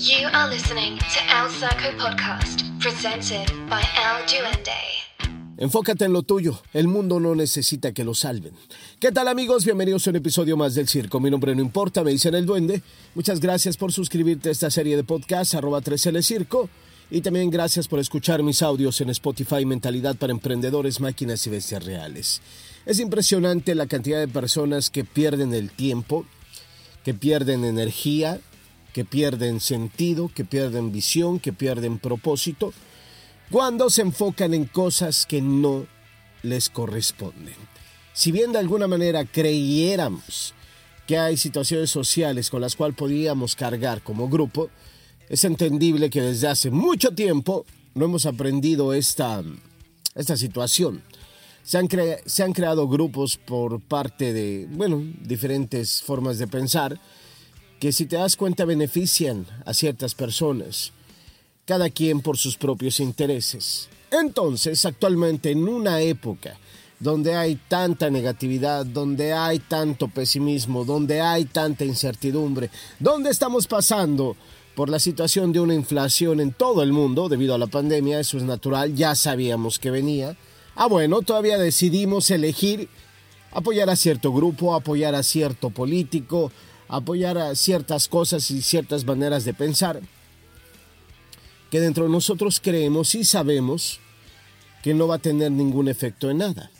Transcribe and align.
You 0.00 0.28
are 0.32 0.48
listening 0.48 0.96
to 0.96 1.20
El 1.28 1.50
Circo 1.50 1.90
Podcast, 1.98 2.62
presented 2.78 3.50
by 3.68 3.82
El 3.96 4.24
Duende. 4.28 4.70
Enfócate 5.56 6.04
en 6.04 6.12
lo 6.12 6.22
tuyo, 6.22 6.62
el 6.72 6.86
mundo 6.86 7.18
no 7.18 7.34
necesita 7.34 7.90
que 7.90 8.04
lo 8.04 8.14
salven. 8.14 8.52
¿Qué 9.00 9.10
tal 9.10 9.26
amigos? 9.26 9.64
Bienvenidos 9.64 10.06
a 10.06 10.10
un 10.10 10.16
episodio 10.16 10.56
más 10.56 10.76
del 10.76 10.86
Circo. 10.86 11.18
Mi 11.18 11.32
nombre 11.32 11.52
no 11.56 11.62
importa, 11.62 12.04
me 12.04 12.12
dicen 12.12 12.36
el 12.36 12.46
duende. 12.46 12.80
Muchas 13.16 13.40
gracias 13.40 13.76
por 13.76 13.92
suscribirte 13.92 14.50
a 14.50 14.52
esta 14.52 14.70
serie 14.70 14.94
de 14.94 15.02
podcast, 15.02 15.56
arroba 15.56 15.80
3L 15.80 16.22
Circo. 16.22 16.70
Y 17.10 17.20
también 17.20 17.50
gracias 17.50 17.88
por 17.88 17.98
escuchar 17.98 18.44
mis 18.44 18.62
audios 18.62 19.00
en 19.00 19.10
Spotify 19.10 19.64
Mentalidad 19.64 20.14
para 20.14 20.30
Emprendedores, 20.30 21.00
Máquinas 21.00 21.44
y 21.48 21.50
Bestias 21.50 21.84
Reales. 21.84 22.40
Es 22.86 23.00
impresionante 23.00 23.74
la 23.74 23.88
cantidad 23.88 24.20
de 24.20 24.28
personas 24.28 24.90
que 24.90 25.02
pierden 25.02 25.54
el 25.54 25.72
tiempo, 25.72 26.24
que 27.02 27.14
pierden 27.14 27.64
energía, 27.64 28.40
que 28.92 29.04
pierden 29.04 29.60
sentido, 29.60 30.30
que 30.34 30.44
pierden 30.44 30.92
visión, 30.92 31.38
que 31.38 31.52
pierden 31.52 31.98
propósito, 31.98 32.72
cuando 33.50 33.90
se 33.90 34.02
enfocan 34.02 34.54
en 34.54 34.64
cosas 34.64 35.26
que 35.26 35.40
no 35.40 35.86
les 36.42 36.68
corresponden. 36.68 37.56
Si 38.12 38.32
bien 38.32 38.52
de 38.52 38.58
alguna 38.58 38.86
manera 38.86 39.24
creyéramos 39.24 40.54
que 41.06 41.18
hay 41.18 41.36
situaciones 41.36 41.90
sociales 41.90 42.50
con 42.50 42.60
las 42.60 42.76
cuales 42.76 42.96
podíamos 42.96 43.56
cargar 43.56 44.02
como 44.02 44.28
grupo, 44.28 44.68
es 45.28 45.44
entendible 45.44 46.10
que 46.10 46.20
desde 46.20 46.48
hace 46.48 46.70
mucho 46.70 47.14
tiempo 47.14 47.64
no 47.94 48.06
hemos 48.06 48.26
aprendido 48.26 48.92
esta, 48.92 49.42
esta 50.14 50.36
situación. 50.36 51.02
Se 51.62 51.78
han, 51.78 51.88
se 52.26 52.42
han 52.42 52.52
creado 52.52 52.88
grupos 52.88 53.36
por 53.36 53.80
parte 53.80 54.32
de, 54.32 54.66
bueno, 54.70 55.02
diferentes 55.22 56.02
formas 56.02 56.38
de 56.38 56.46
pensar, 56.46 56.98
que 57.80 57.92
si 57.92 58.06
te 58.06 58.16
das 58.16 58.36
cuenta 58.36 58.64
benefician 58.64 59.46
a 59.64 59.74
ciertas 59.74 60.14
personas, 60.14 60.92
cada 61.64 61.90
quien 61.90 62.20
por 62.20 62.38
sus 62.38 62.56
propios 62.56 62.98
intereses. 63.00 63.88
Entonces, 64.10 64.84
actualmente 64.84 65.50
en 65.50 65.68
una 65.68 66.00
época 66.00 66.56
donde 66.98 67.36
hay 67.36 67.56
tanta 67.68 68.10
negatividad, 68.10 68.84
donde 68.84 69.32
hay 69.32 69.60
tanto 69.60 70.08
pesimismo, 70.08 70.84
donde 70.84 71.20
hay 71.20 71.44
tanta 71.44 71.84
incertidumbre, 71.84 72.70
donde 72.98 73.30
estamos 73.30 73.66
pasando 73.66 74.36
por 74.74 74.88
la 74.88 74.98
situación 74.98 75.52
de 75.52 75.60
una 75.60 75.74
inflación 75.74 76.40
en 76.40 76.52
todo 76.52 76.82
el 76.82 76.92
mundo 76.92 77.28
debido 77.28 77.54
a 77.54 77.58
la 77.58 77.66
pandemia, 77.66 78.20
eso 78.20 78.36
es 78.36 78.44
natural, 78.44 78.94
ya 78.94 79.14
sabíamos 79.14 79.78
que 79.78 79.90
venía. 79.90 80.36
Ah, 80.74 80.86
bueno, 80.86 81.22
todavía 81.22 81.58
decidimos 81.58 82.30
elegir 82.30 82.88
apoyar 83.52 83.90
a 83.90 83.96
cierto 83.96 84.32
grupo, 84.32 84.74
apoyar 84.74 85.14
a 85.14 85.22
cierto 85.22 85.70
político, 85.70 86.52
apoyar 86.88 87.38
a 87.38 87.54
ciertas 87.54 88.08
cosas 88.08 88.50
y 88.50 88.62
ciertas 88.62 89.04
maneras 89.04 89.44
de 89.44 89.54
pensar 89.54 90.00
que 91.70 91.80
dentro 91.80 92.04
de 92.04 92.10
nosotros 92.10 92.60
creemos 92.62 93.14
y 93.14 93.24
sabemos 93.24 94.00
que 94.82 94.94
no 94.94 95.06
va 95.06 95.16
a 95.16 95.20
tener 95.20 95.52
ningún 95.52 95.88
efecto 95.88 96.30
en 96.30 96.38
nada. 96.38 96.70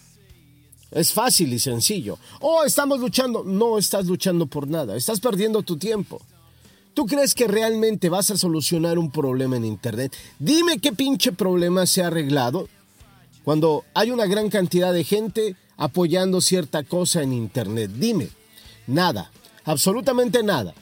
Es 0.91 1.12
fácil 1.12 1.53
y 1.53 1.59
sencillo. 1.59 2.19
Oh, 2.41 2.64
estamos 2.64 2.98
luchando. 3.01 3.45
No 3.45 3.77
estás 3.77 4.06
luchando 4.06 4.47
por 4.47 4.69
nada. 4.69 4.97
Estás 4.97 5.20
perdiendo 5.20 5.62
tu 5.62 5.77
tiempo. 5.77 6.23
¿Tú 6.95 7.05
crees 7.05 7.34
que 7.34 7.47
realmente 7.47 8.09
vas 8.09 8.31
a 8.31 8.39
solucionar 8.39 8.98
un 8.98 9.11
problema 9.11 9.56
en 9.56 9.67
Internet? 9.67 10.17
Dime 10.39 10.79
qué 10.79 10.92
pinche 10.92 11.33
problema 11.33 11.84
se 11.86 12.03
ha 12.03 12.06
arreglado 12.06 12.69
cuando 13.45 13.84
hay 13.95 14.11
una 14.11 14.27
gran 14.27 14.48
cantidad 14.48 14.92
de 14.92 15.05
gente 15.05 15.56
apoyando 15.77 16.41
cierta 16.41 16.83
cosa 16.83 17.23
en 17.23 17.34
Internet. 17.34 17.91
Dime. 17.95 18.31
Nada 18.86 19.31
absolutamente 19.69 20.42
nada. 20.42 20.72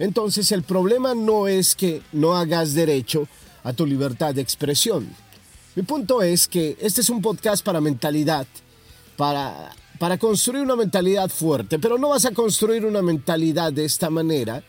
Entonces 0.00 0.50
el 0.50 0.64
problema 0.64 1.14
no 1.14 1.46
es 1.46 1.76
que 1.76 2.02
no 2.12 2.36
hagas 2.36 2.74
derecho 2.74 3.28
a 3.62 3.72
tu 3.72 3.86
libertad 3.86 4.34
de 4.34 4.42
expresión. 4.42 5.08
Mi 5.76 5.84
punto 5.84 6.20
es 6.20 6.48
que 6.48 6.76
este 6.80 7.02
es 7.02 7.10
un 7.10 7.22
podcast 7.22 7.64
para 7.64 7.80
mentalidad, 7.80 8.48
para, 9.16 9.70
para 10.00 10.18
construir 10.18 10.64
una 10.64 10.74
mentalidad 10.74 11.30
fuerte, 11.30 11.78
pero 11.78 11.98
no 11.98 12.08
vas 12.08 12.24
a 12.24 12.32
construir 12.32 12.84
una 12.84 13.00
mentalidad 13.00 13.72
de 13.72 13.84
esta 13.84 14.10
manera 14.10 14.64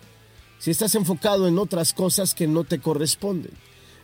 si 0.59 0.69
estás 0.69 0.93
enfocado 0.93 1.47
en 1.47 1.57
otras 1.57 1.93
cosas 1.93 2.35
que 2.35 2.45
no 2.45 2.63
te 2.63 2.79
corresponden. 2.79 3.53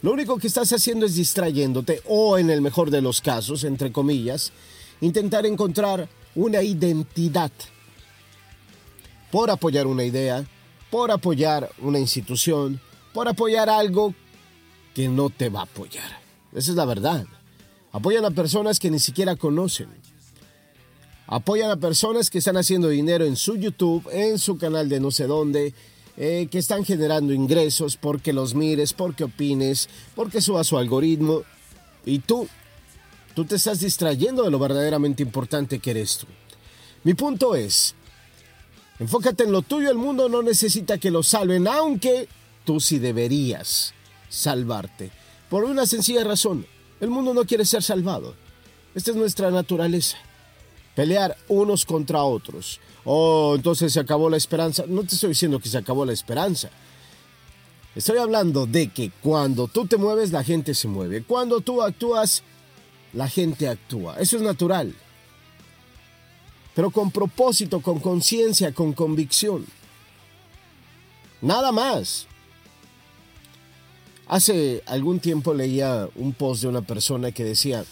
Lo 0.01 0.13
único 0.13 0.39
que 0.39 0.47
estás 0.47 0.73
haciendo 0.73 1.05
es 1.05 1.13
distrayéndote 1.13 2.01
o 2.07 2.39
en 2.39 2.49
el 2.49 2.61
mejor 2.61 2.89
de 2.89 3.01
los 3.01 3.21
casos, 3.21 3.63
entre 3.63 3.91
comillas, 3.91 4.51
intentar 4.99 5.45
encontrar 5.45 6.09
una 6.33 6.63
identidad 6.63 7.51
por 9.31 9.49
apoyar 9.49 9.87
una 9.87 10.03
idea, 10.03 10.45
por 10.89 11.11
apoyar 11.11 11.69
una 11.79 11.99
institución, 11.99 12.79
por 13.13 13.27
apoyar 13.27 13.69
algo 13.69 14.13
que 14.93 15.07
no 15.09 15.29
te 15.29 15.49
va 15.49 15.61
a 15.61 15.63
apoyar. 15.63 16.19
Esa 16.53 16.71
es 16.71 16.77
la 16.77 16.85
verdad. 16.85 17.25
Apoyan 17.91 18.25
a 18.25 18.31
personas 18.31 18.79
que 18.79 18.91
ni 18.91 18.99
siquiera 18.99 19.35
conocen. 19.35 19.89
Apoyan 21.27 21.69
a 21.69 21.77
personas 21.77 22.29
que 22.29 22.37
están 22.37 22.57
haciendo 22.57 22.87
dinero 22.87 23.25
en 23.25 23.35
su 23.35 23.57
YouTube, 23.57 24.07
en 24.11 24.39
su 24.39 24.57
canal 24.57 24.87
de 24.87 24.99
no 24.99 25.11
sé 25.11 25.27
dónde, 25.27 25.73
eh, 26.15 26.47
que 26.49 26.57
están 26.57 26.85
generando 26.85 27.33
ingresos 27.33 27.97
porque 27.97 28.33
los 28.33 28.55
mires, 28.55 28.93
porque 28.93 29.25
opines, 29.25 29.89
porque 30.15 30.41
suba 30.41 30.63
su 30.63 30.77
algoritmo. 30.77 31.43
Y 32.05 32.19
tú, 32.19 32.47
tú 33.35 33.45
te 33.45 33.55
estás 33.55 33.81
distrayendo 33.81 34.43
de 34.43 34.51
lo 34.51 34.57
verdaderamente 34.57 35.21
importante 35.21 35.79
que 35.79 35.91
eres 35.91 36.19
tú. 36.19 36.27
Mi 37.03 37.13
punto 37.13 37.55
es, 37.55 37.93
Enfócate 38.99 39.43
en 39.43 39.51
lo 39.51 39.61
tuyo, 39.61 39.91
el 39.91 39.97
mundo 39.97 40.27
no 40.27 40.41
necesita 40.41 40.97
que 40.97 41.11
lo 41.11 41.21
salven, 41.21 41.67
aunque 41.67 42.27
tú 42.65 42.79
sí 42.79 42.97
deberías 42.97 43.93
salvarte. 44.27 45.11
Por 45.49 45.63
una 45.63 45.85
sencilla 45.85 46.23
razón, 46.23 46.65
el 46.99 47.09
mundo 47.09 47.33
no 47.33 47.45
quiere 47.45 47.63
ser 47.63 47.83
salvado. 47.83 48.33
Esta 48.95 49.11
es 49.11 49.17
nuestra 49.17 49.51
naturaleza. 49.51 50.17
Pelear 50.95 51.37
unos 51.47 51.85
contra 51.85 52.23
otros. 52.23 52.79
Oh, 53.05 53.53
entonces 53.55 53.93
se 53.93 53.99
acabó 53.99 54.31
la 54.31 54.37
esperanza. 54.37 54.85
No 54.87 55.03
te 55.03 55.13
estoy 55.13 55.29
diciendo 55.29 55.59
que 55.59 55.69
se 55.69 55.77
acabó 55.77 56.03
la 56.03 56.13
esperanza. 56.13 56.71
Estoy 57.95 58.17
hablando 58.17 58.65
de 58.65 58.89
que 58.89 59.11
cuando 59.21 59.67
tú 59.67 59.85
te 59.85 59.97
mueves, 59.97 60.31
la 60.31 60.43
gente 60.43 60.73
se 60.73 60.87
mueve. 60.87 61.23
Cuando 61.23 61.61
tú 61.61 61.83
actúas, 61.83 62.41
la 63.13 63.29
gente 63.29 63.67
actúa. 63.67 64.17
Eso 64.19 64.37
es 64.37 64.41
natural 64.41 64.95
pero 66.77 66.91
con 66.91 67.09
propósito, 67.09 67.81
con 67.81 67.99
conciencia, 67.99 68.71
con 68.71 68.93
convicción. 68.93 69.65
Nada 71.41 71.71
más. 71.71 72.27
Hace 74.27 74.83
algún 74.85 75.19
tiempo 75.19 75.55
leía 75.55 76.07
un 76.13 76.33
post 76.33 76.61
de 76.61 76.67
una 76.67 76.83
persona 76.83 77.31
que 77.31 77.43
decía, 77.43 77.83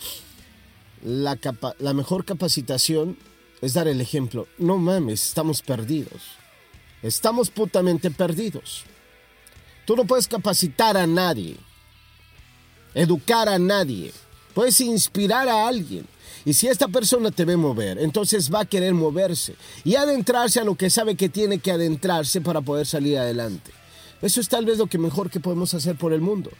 la, 1.03 1.35
la 1.79 1.93
mejor 1.95 2.25
capacitación 2.25 3.17
es 3.59 3.73
dar 3.73 3.87
el 3.87 4.01
ejemplo. 4.01 4.47
No 4.59 4.77
mames, 4.77 5.29
estamos 5.29 5.63
perdidos. 5.63 6.21
Estamos 7.01 7.49
putamente 7.49 8.11
perdidos. 8.11 8.83
Tú 9.85 9.95
no 9.95 10.05
puedes 10.05 10.27
capacitar 10.27 10.95
a 10.95 11.07
nadie, 11.07 11.57
educar 12.93 13.49
a 13.49 13.57
nadie, 13.57 14.13
puedes 14.53 14.79
inspirar 14.79 15.49
a 15.49 15.67
alguien, 15.67 16.05
y 16.45 16.53
si 16.53 16.67
esta 16.67 16.87
persona 16.87 17.31
te 17.31 17.43
ve 17.43 17.57
mover, 17.57 17.97
entonces 17.97 18.53
va 18.53 18.61
a 18.61 18.65
querer 18.65 18.93
moverse 18.93 19.55
y 19.83 19.95
adentrarse 19.95 20.59
a 20.59 20.63
lo 20.63 20.75
que 20.75 20.91
sabe 20.91 21.15
que 21.15 21.27
tiene 21.27 21.57
que 21.57 21.71
adentrarse 21.71 22.39
para 22.39 22.61
poder 22.61 22.85
salir 22.85 23.17
adelante. 23.17 23.71
Eso 24.21 24.39
es 24.39 24.47
tal 24.47 24.63
vez 24.63 24.77
lo 24.77 24.85
que 24.85 24.99
mejor 24.99 25.31
que 25.31 25.39
podemos 25.39 25.73
hacer 25.73 25.95
por 25.95 26.13
el 26.13 26.21
mundo. 26.21 26.51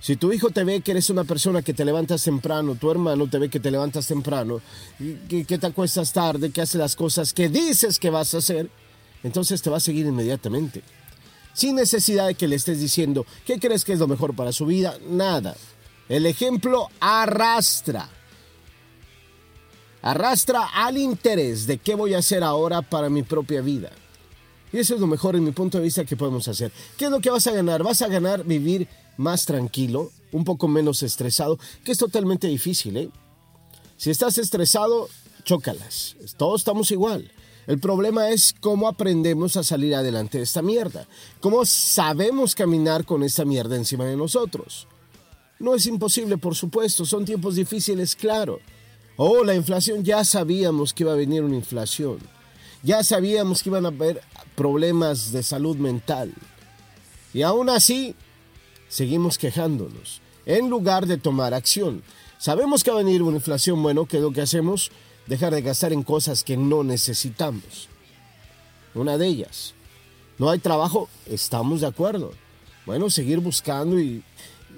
Si 0.00 0.16
tu 0.16 0.32
hijo 0.32 0.50
te 0.50 0.64
ve 0.64 0.80
que 0.80 0.92
eres 0.92 1.10
una 1.10 1.24
persona 1.24 1.60
que 1.60 1.74
te 1.74 1.84
levantas 1.84 2.22
temprano, 2.22 2.76
tu 2.76 2.90
hermano 2.90 3.28
te 3.28 3.38
ve 3.38 3.50
que 3.50 3.60
te 3.60 3.70
levantas 3.70 4.06
temprano, 4.06 4.62
que, 5.28 5.44
te 5.44 5.66
acuestas 5.66 6.12
tarde, 6.12 6.50
que 6.50 6.62
haces 6.62 6.76
las 6.76 6.96
cosas 6.96 7.34
que 7.34 7.48
dices 7.48 7.98
que 7.98 8.08
vas 8.08 8.32
a 8.32 8.38
hacer, 8.38 8.70
entonces 9.22 9.60
te 9.60 9.68
va 9.68 9.78
a 9.78 9.80
seguir 9.80 10.06
inmediatamente. 10.06 10.82
Sin 11.52 11.74
necesidad 11.74 12.28
de 12.28 12.36
que 12.36 12.48
le 12.48 12.56
estés 12.56 12.80
diciendo, 12.80 13.26
¿qué 13.44 13.58
crees 13.58 13.84
que 13.84 13.92
es 13.92 13.98
lo 13.98 14.06
mejor 14.06 14.34
para 14.34 14.52
su 14.52 14.64
vida? 14.64 14.96
Nada. 15.10 15.56
El 16.08 16.24
ejemplo 16.24 16.88
arrastra 17.00 18.08
arrastra 20.02 20.64
al 20.74 20.98
interés 20.98 21.66
de 21.66 21.78
qué 21.78 21.94
voy 21.94 22.14
a 22.14 22.18
hacer 22.18 22.42
ahora 22.42 22.82
para 22.82 23.08
mi 23.08 23.22
propia 23.22 23.60
vida. 23.60 23.90
Y 24.72 24.78
eso 24.78 24.94
es 24.94 25.00
lo 25.00 25.06
mejor 25.06 25.36
en 25.36 25.44
mi 25.44 25.52
punto 25.52 25.78
de 25.78 25.84
vista 25.84 26.04
que 26.04 26.16
podemos 26.16 26.46
hacer. 26.48 26.72
¿Qué 26.96 27.06
es 27.06 27.10
lo 27.10 27.20
que 27.20 27.30
vas 27.30 27.46
a 27.46 27.52
ganar? 27.52 27.82
Vas 27.82 28.02
a 28.02 28.08
ganar 28.08 28.44
vivir 28.44 28.86
más 29.16 29.46
tranquilo, 29.46 30.10
un 30.32 30.44
poco 30.44 30.68
menos 30.68 31.02
estresado, 31.02 31.58
que 31.84 31.92
es 31.92 31.98
totalmente 31.98 32.46
difícil, 32.46 32.96
¿eh? 32.96 33.10
Si 33.96 34.10
estás 34.10 34.38
estresado, 34.38 35.08
chócalas. 35.44 36.16
Todos 36.36 36.60
estamos 36.60 36.90
igual. 36.92 37.32
El 37.66 37.80
problema 37.80 38.30
es 38.30 38.54
cómo 38.60 38.88
aprendemos 38.88 39.56
a 39.56 39.64
salir 39.64 39.94
adelante 39.94 40.38
de 40.38 40.44
esta 40.44 40.62
mierda. 40.62 41.06
Cómo 41.40 41.66
sabemos 41.66 42.54
caminar 42.54 43.04
con 43.04 43.22
esta 43.22 43.44
mierda 43.44 43.76
encima 43.76 44.04
de 44.04 44.16
nosotros. 44.16 44.86
No 45.58 45.74
es 45.74 45.86
imposible, 45.86 46.38
por 46.38 46.54
supuesto. 46.54 47.04
Son 47.04 47.24
tiempos 47.24 47.56
difíciles, 47.56 48.14
claro. 48.14 48.60
Oh, 49.20 49.42
la 49.42 49.56
inflación, 49.56 50.04
ya 50.04 50.24
sabíamos 50.24 50.94
que 50.94 51.02
iba 51.02 51.12
a 51.12 51.16
venir 51.16 51.42
una 51.42 51.56
inflación. 51.56 52.18
Ya 52.84 53.02
sabíamos 53.02 53.64
que 53.64 53.68
iban 53.68 53.84
a 53.84 53.88
haber 53.88 54.22
problemas 54.54 55.32
de 55.32 55.42
salud 55.42 55.76
mental. 55.76 56.32
Y 57.34 57.42
aún 57.42 57.68
así, 57.68 58.14
seguimos 58.88 59.36
quejándonos, 59.36 60.20
en 60.46 60.70
lugar 60.70 61.06
de 61.06 61.18
tomar 61.18 61.52
acción. 61.52 62.04
Sabemos 62.38 62.84
que 62.84 62.92
va 62.92 63.00
a 63.00 63.02
venir 63.02 63.24
una 63.24 63.38
inflación, 63.38 63.82
bueno, 63.82 64.06
¿qué 64.06 64.18
es 64.18 64.22
lo 64.22 64.30
que 64.30 64.42
hacemos? 64.42 64.92
Dejar 65.26 65.52
de 65.52 65.62
gastar 65.62 65.92
en 65.92 66.04
cosas 66.04 66.44
que 66.44 66.56
no 66.56 66.84
necesitamos. 66.84 67.88
Una 68.94 69.18
de 69.18 69.26
ellas. 69.26 69.74
No 70.38 70.48
hay 70.48 70.60
trabajo, 70.60 71.08
estamos 71.26 71.80
de 71.80 71.88
acuerdo. 71.88 72.30
Bueno, 72.86 73.10
seguir 73.10 73.40
buscando 73.40 73.98
y, 73.98 74.22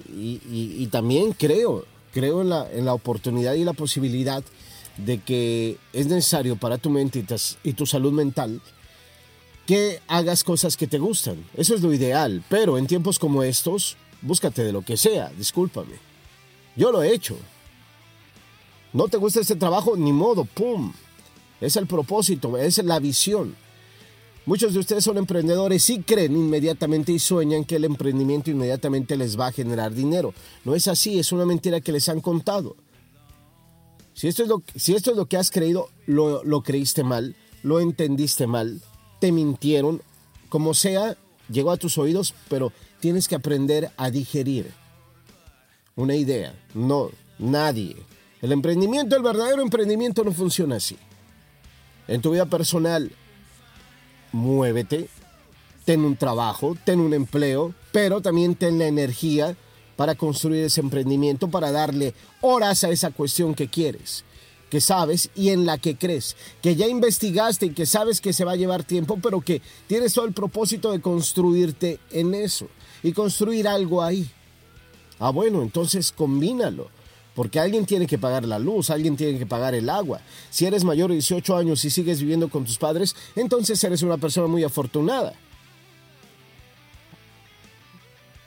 y, 0.08 0.86
también 0.86 1.34
creo, 1.34 1.84
creo 2.12 2.42
en 2.42 2.50
la, 2.50 2.70
en 2.72 2.84
la 2.84 2.94
oportunidad 2.94 3.54
y 3.54 3.64
la 3.64 3.72
posibilidad 3.72 4.42
de 4.96 5.18
que 5.18 5.78
es 5.92 6.06
necesario 6.06 6.56
para 6.56 6.78
tu 6.78 6.90
mente 6.90 7.24
y 7.62 7.72
tu 7.72 7.86
salud 7.86 8.12
mental 8.12 8.60
que 9.66 10.00
hagas 10.08 10.42
cosas 10.42 10.76
que 10.76 10.86
te 10.86 10.98
gustan. 10.98 11.44
Eso 11.56 11.74
es 11.74 11.82
lo 11.82 11.92
ideal, 11.92 12.42
pero 12.48 12.76
en 12.76 12.86
tiempos 12.86 13.18
como 13.18 13.42
estos, 13.42 13.96
búscate 14.20 14.64
de 14.64 14.72
lo 14.72 14.82
que 14.82 14.96
sea, 14.96 15.30
discúlpame. 15.36 15.94
Yo 16.76 16.90
lo 16.90 17.02
he 17.02 17.14
hecho. 17.14 17.36
No 18.92 19.06
te 19.08 19.16
gusta 19.16 19.40
este 19.40 19.56
trabajo, 19.56 19.96
ni 19.96 20.12
modo, 20.12 20.44
¡pum! 20.44 20.92
Es 21.60 21.76
el 21.76 21.86
propósito, 21.86 22.58
es 22.58 22.82
la 22.82 22.98
visión. 22.98 23.54
Muchos 24.46 24.72
de 24.72 24.80
ustedes 24.80 25.04
son 25.04 25.18
emprendedores 25.18 25.88
y 25.90 26.00
creen 26.00 26.34
inmediatamente 26.36 27.12
y 27.12 27.18
sueñan 27.18 27.64
que 27.64 27.76
el 27.76 27.84
emprendimiento 27.84 28.50
inmediatamente 28.50 29.16
les 29.16 29.38
va 29.38 29.48
a 29.48 29.52
generar 29.52 29.92
dinero. 29.92 30.32
No 30.64 30.74
es 30.74 30.88
así, 30.88 31.18
es 31.18 31.30
una 31.32 31.44
mentira 31.44 31.80
que 31.80 31.92
les 31.92 32.08
han 32.08 32.20
contado. 32.20 32.76
Si 34.14 34.28
esto 34.28 34.42
es 34.42 34.48
lo, 34.48 35.14
lo 35.14 35.26
que 35.26 35.36
has 35.36 35.50
creído, 35.50 35.88
lo, 36.06 36.42
lo 36.44 36.62
creíste 36.62 37.04
mal, 37.04 37.36
lo 37.62 37.80
entendiste 37.80 38.46
mal, 38.46 38.80
te 39.20 39.30
mintieron, 39.30 40.02
como 40.48 40.74
sea, 40.74 41.16
llegó 41.50 41.70
a 41.70 41.76
tus 41.76 41.98
oídos, 41.98 42.34
pero 42.48 42.72
tienes 43.00 43.28
que 43.28 43.34
aprender 43.34 43.90
a 43.96 44.10
digerir 44.10 44.72
una 45.96 46.14
idea. 46.14 46.54
No, 46.74 47.10
nadie. 47.38 47.96
El 48.42 48.52
emprendimiento, 48.52 49.16
el 49.16 49.22
verdadero 49.22 49.62
emprendimiento 49.62 50.24
no 50.24 50.32
funciona 50.32 50.76
así. 50.76 50.96
En 52.08 52.20
tu 52.20 52.30
vida 52.30 52.46
personal, 52.46 53.12
muévete, 54.32 55.08
ten 55.84 56.04
un 56.04 56.16
trabajo, 56.16 56.76
ten 56.84 57.00
un 57.00 57.14
empleo, 57.14 57.74
pero 57.92 58.20
también 58.20 58.54
ten 58.54 58.78
la 58.78 58.86
energía 58.86 59.56
para 59.96 60.14
construir 60.14 60.64
ese 60.64 60.80
emprendimiento, 60.80 61.48
para 61.48 61.72
darle 61.72 62.14
horas 62.40 62.84
a 62.84 62.90
esa 62.90 63.10
cuestión 63.10 63.54
que 63.54 63.68
quieres, 63.68 64.24
que 64.70 64.80
sabes 64.80 65.30
y 65.34 65.50
en 65.50 65.66
la 65.66 65.78
que 65.78 65.96
crees, 65.96 66.36
que 66.62 66.76
ya 66.76 66.86
investigaste 66.86 67.66
y 67.66 67.74
que 67.74 67.86
sabes 67.86 68.20
que 68.20 68.32
se 68.32 68.44
va 68.44 68.52
a 68.52 68.56
llevar 68.56 68.84
tiempo, 68.84 69.18
pero 69.22 69.40
que 69.40 69.60
tienes 69.86 70.14
todo 70.14 70.24
el 70.24 70.32
propósito 70.32 70.92
de 70.92 71.00
construirte 71.00 71.98
en 72.10 72.34
eso 72.34 72.68
y 73.02 73.12
construir 73.12 73.68
algo 73.68 74.02
ahí. 74.02 74.30
Ah, 75.18 75.30
bueno, 75.30 75.60
entonces 75.60 76.12
combínalo. 76.12 76.88
Porque 77.34 77.60
alguien 77.60 77.86
tiene 77.86 78.06
que 78.06 78.18
pagar 78.18 78.44
la 78.44 78.58
luz, 78.58 78.90
alguien 78.90 79.16
tiene 79.16 79.38
que 79.38 79.46
pagar 79.46 79.74
el 79.74 79.88
agua. 79.88 80.20
Si 80.50 80.66
eres 80.66 80.84
mayor 80.84 81.10
de 81.10 81.14
18 81.14 81.56
años 81.56 81.84
y 81.84 81.90
sigues 81.90 82.20
viviendo 82.20 82.48
con 82.48 82.64
tus 82.64 82.76
padres, 82.76 83.14
entonces 83.36 83.82
eres 83.84 84.02
una 84.02 84.18
persona 84.18 84.46
muy 84.46 84.64
afortunada. 84.64 85.34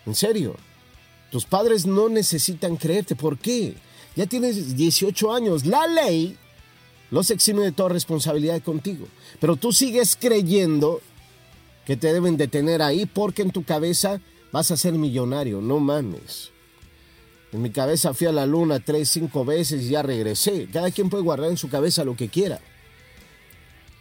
En 0.06 0.15
serio, 0.15 0.56
tus 1.31 1.45
padres 1.45 1.85
no 1.85 2.09
necesitan 2.09 2.75
creerte. 2.75 3.15
¿Por 3.15 3.38
qué? 3.38 3.75
Ya 4.15 4.25
tienes 4.25 4.75
18 4.75 5.33
años. 5.33 5.65
La 5.65 5.88
ley 5.88 6.38
los 7.09 7.31
exime 7.31 7.62
de 7.62 7.71
toda 7.71 7.89
responsabilidad 7.89 8.62
contigo. 8.62 9.07
Pero 9.39 9.56
tú 9.56 9.71
sigues 9.71 10.18
creyendo 10.19 11.01
que 11.86 11.97
te 11.97 12.13
deben 12.13 12.38
de 12.38 12.47
tener 12.47 12.81
ahí 12.81 13.06
porque 13.06 13.41
en 13.41 13.51
tu 13.51 13.63
cabeza 13.63 14.19
vas 14.51 14.71
a 14.71 14.77
ser 14.77 14.94
millonario. 14.94 15.62
No 15.62 15.79
mames. 15.79 16.52
En 17.53 17.61
mi 17.61 17.69
cabeza 17.69 18.15
fui 18.15 18.25
a 18.25 18.31
la 18.31 18.47
luna 18.47 18.79
tres, 18.79 19.09
cinco 19.09 19.45
veces 19.45 19.83
y 19.83 19.89
ya 19.89 20.01
regresé. 20.01 20.67
Cada 20.73 20.89
quien 20.89 21.09
puede 21.09 21.23
guardar 21.23 21.51
en 21.51 21.57
su 21.57 21.69
cabeza 21.69 22.03
lo 22.03 22.15
que 22.15 22.27
quiera. 22.27 22.59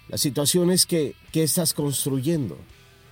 La 0.09 0.17
situación 0.17 0.71
es 0.71 0.87
que, 0.87 1.15
¿qué 1.33 1.43
estás 1.43 1.75
construyendo? 1.75 2.57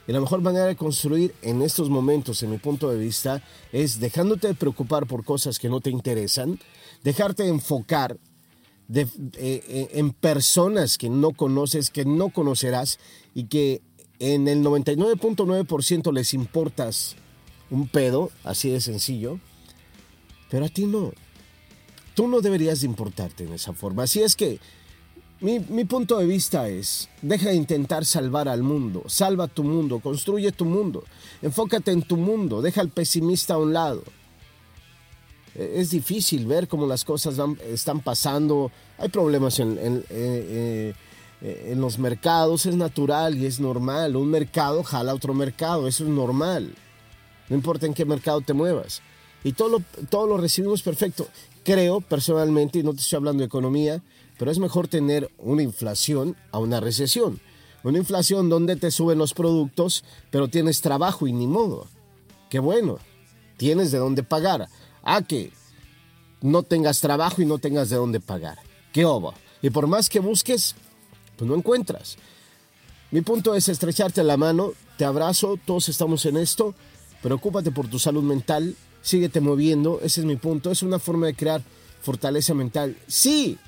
Y 0.08 0.12
la 0.12 0.20
mejor 0.20 0.40
manera 0.40 0.64
de 0.64 0.76
construir 0.76 1.34
en 1.42 1.60
estos 1.60 1.90
momentos, 1.90 2.42
en 2.42 2.50
mi 2.50 2.58
punto 2.58 2.90
de 2.90 2.98
vista, 2.98 3.42
es 3.70 4.00
dejándote 4.00 4.48
de 4.48 4.54
preocupar 4.54 5.06
por 5.06 5.24
cosas 5.24 5.58
que 5.58 5.68
no 5.68 5.80
te 5.80 5.90
interesan, 5.90 6.58
dejarte 7.04 7.42
de 7.42 7.50
enfocar 7.50 8.16
eh, 8.92 9.06
eh, 9.36 9.88
en 9.92 10.10
personas 10.12 10.96
que 10.96 11.10
no 11.10 11.32
conoces, 11.32 11.90
que 11.90 12.06
no 12.06 12.30
conocerás 12.30 12.98
y 13.34 13.44
que 13.44 13.82
en 14.18 14.48
el 14.48 14.64
99.9% 14.64 16.12
les 16.12 16.34
importas 16.34 17.14
un 17.70 17.88
pedo, 17.88 18.30
así 18.42 18.70
de 18.70 18.80
sencillo, 18.80 19.38
pero 20.50 20.66
a 20.66 20.68
ti 20.68 20.84
no. 20.84 21.12
Tú 22.14 22.28
no 22.28 22.40
deberías 22.40 22.80
de 22.80 22.86
importarte 22.86 23.44
en 23.44 23.54
esa 23.54 23.72
forma. 23.72 24.02
Así 24.02 24.20
es 24.20 24.36
que 24.36 24.58
mi, 25.40 25.84
punto 25.86 26.18
de 26.18 26.26
vista 26.26 26.68
es, 26.68 27.08
deja 27.22 27.48
de 27.48 27.54
intentar 27.54 28.04
salvar 28.04 28.46
al 28.46 28.62
mundo, 28.62 29.04
salva 29.06 29.48
tu 29.48 29.64
mundo, 29.64 30.00
construye 30.00 30.52
tu 30.52 30.66
mundo, 30.66 31.04
enfócate 31.40 31.92
en 31.92 32.02
tu 32.02 32.18
mundo, 32.18 32.60
deja 32.60 32.82
al 32.82 32.90
pesimista 32.90 33.54
a 33.54 33.58
un 33.58 33.72
lado. 33.72 34.02
E, 35.54 35.80
es 35.80 35.90
difícil 35.90 36.44
ver 36.44 36.68
cómo 36.68 36.86
las 36.86 37.06
cosas 37.06 37.38
están 37.62 38.00
pasando, 38.00 38.70
hay 38.98 39.08
problemas 39.08 39.58
en, 39.60 39.78
en, 39.78 40.04
eh, 40.10 40.92
eh, 41.40 41.68
en 41.72 41.80
los 41.80 41.98
mercados, 41.98 42.66
es 42.66 42.76
natural 42.76 43.38
y 43.38 43.46
es 43.46 43.60
normal, 43.60 44.16
un 44.16 44.28
mercado 44.28 44.82
jala 44.82 45.14
otro 45.14 45.32
mercado, 45.32 45.88
eso 45.88 46.04
es 46.04 46.10
normal, 46.10 46.74
no 47.48 47.56
importa 47.56 47.86
en 47.86 47.94
qué 47.94 48.04
mercado 48.04 48.42
te 48.42 48.52
muevas. 48.52 49.00
Y 49.44 49.52
todo 49.52 49.68
lo, 49.68 49.82
todo 50.08 50.26
lo 50.26 50.36
recibimos 50.36 50.82
perfecto. 50.82 51.26
Creo 51.64 52.00
personalmente, 52.00 52.78
y 52.78 52.82
no 52.82 52.92
te 52.92 53.00
estoy 53.00 53.16
hablando 53.16 53.40
de 53.40 53.46
economía, 53.46 54.02
pero 54.38 54.50
es 54.50 54.58
mejor 54.58 54.88
tener 54.88 55.30
una 55.38 55.62
inflación 55.62 56.36
a 56.50 56.58
una 56.58 56.80
recesión. 56.80 57.40
Una 57.82 57.98
inflación 57.98 58.48
donde 58.48 58.76
te 58.76 58.90
suben 58.90 59.18
los 59.18 59.34
productos, 59.34 60.04
pero 60.30 60.48
tienes 60.48 60.80
trabajo 60.80 61.26
y 61.26 61.32
ni 61.32 61.46
modo. 61.46 61.86
Qué 62.50 62.58
bueno, 62.58 62.98
tienes 63.56 63.90
de 63.90 63.98
dónde 63.98 64.22
pagar. 64.22 64.68
A 65.02 65.22
que 65.22 65.52
no 66.42 66.62
tengas 66.62 67.00
trabajo 67.00 67.40
y 67.40 67.46
no 67.46 67.58
tengas 67.58 67.88
de 67.88 67.96
dónde 67.96 68.20
pagar. 68.20 68.58
Qué 68.92 69.04
obo. 69.04 69.34
Y 69.62 69.70
por 69.70 69.86
más 69.86 70.08
que 70.08 70.20
busques, 70.20 70.74
pues 71.36 71.48
no 71.48 71.56
encuentras. 71.56 72.16
Mi 73.10 73.22
punto 73.22 73.54
es 73.54 73.68
estrecharte 73.68 74.22
la 74.22 74.36
mano, 74.36 74.72
te 74.96 75.04
abrazo, 75.04 75.58
todos 75.64 75.88
estamos 75.88 76.24
en 76.26 76.36
esto. 76.36 76.74
Preocúpate 77.22 77.70
por 77.70 77.88
tu 77.88 77.98
salud 77.98 78.22
mental, 78.22 78.76
síguete 79.02 79.40
moviendo, 79.40 80.00
ese 80.02 80.20
es 80.20 80.26
mi 80.26 80.36
punto. 80.36 80.70
Es 80.70 80.82
una 80.82 80.98
forma 80.98 81.26
de 81.26 81.34
crear 81.34 81.62
fortaleza 82.02 82.54
mental. 82.54 82.96
Sí, 83.06 83.58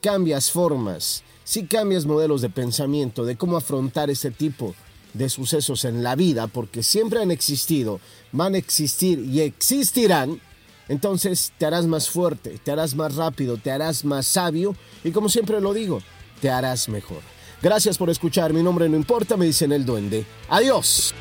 cambias 0.00 0.50
formas, 0.50 1.22
si 1.44 1.66
cambias 1.66 2.06
modelos 2.06 2.42
de 2.42 2.50
pensamiento, 2.50 3.24
de 3.24 3.36
cómo 3.36 3.56
afrontar 3.56 4.10
ese 4.10 4.30
tipo 4.30 4.74
de 5.14 5.28
sucesos 5.28 5.84
en 5.84 6.02
la 6.02 6.16
vida, 6.16 6.46
porque 6.46 6.82
siempre 6.82 7.20
han 7.20 7.30
existido, 7.30 8.00
van 8.32 8.54
a 8.54 8.58
existir 8.58 9.18
y 9.20 9.40
existirán, 9.40 10.40
entonces 10.88 11.52
te 11.58 11.66
harás 11.66 11.86
más 11.86 12.08
fuerte, 12.08 12.58
te 12.62 12.70
harás 12.70 12.94
más 12.94 13.14
rápido, 13.14 13.56
te 13.56 13.70
harás 13.70 14.04
más 14.04 14.26
sabio 14.26 14.74
y 15.04 15.10
como 15.10 15.28
siempre 15.28 15.60
lo 15.60 15.74
digo, 15.74 16.00
te 16.40 16.50
harás 16.50 16.88
mejor. 16.88 17.20
Gracias 17.62 17.96
por 17.98 18.10
escuchar, 18.10 18.52
mi 18.52 18.62
nombre 18.62 18.88
no 18.88 18.96
importa, 18.96 19.36
me 19.36 19.46
dicen 19.46 19.70
el 19.72 19.84
duende. 19.84 20.24
Adiós. 20.48 21.11